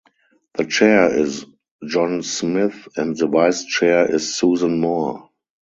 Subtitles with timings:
[0.55, 1.45] The chair is
[1.85, 5.29] John Smith and the vice chair is Susan Moore.